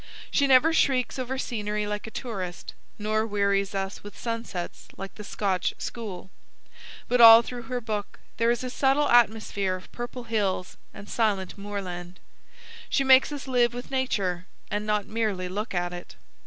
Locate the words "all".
7.21-7.43